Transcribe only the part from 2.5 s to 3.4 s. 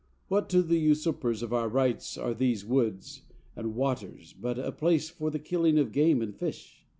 woods